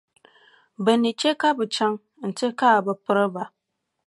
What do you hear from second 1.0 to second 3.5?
ni che ka bɛ chaŋ nti kaai bɛ piriba.